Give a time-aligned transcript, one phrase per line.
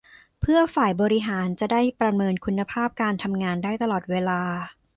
[0.41, 4.41] เพื่อฝ่ายบริหารจะได้ประเมินคุณภาพการทำงานได้ตลอดเวลา